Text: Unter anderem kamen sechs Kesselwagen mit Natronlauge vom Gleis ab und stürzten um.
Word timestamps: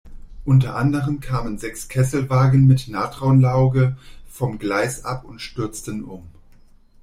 Unter 0.45 0.77
anderem 0.77 1.19
kamen 1.19 1.59
sechs 1.59 1.87
Kesselwagen 1.87 2.65
mit 2.65 2.87
Natronlauge 2.87 3.95
vom 4.27 4.57
Gleis 4.57 5.05
ab 5.05 5.25
und 5.25 5.39
stürzten 5.43 6.03
um. 6.05 6.23